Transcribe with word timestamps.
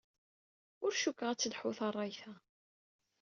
Ur 0.83 0.91
cukkeɣ 1.01 1.29
ad 1.29 1.39
telḥu 1.39 1.71
tarrayt-a. 1.77 2.33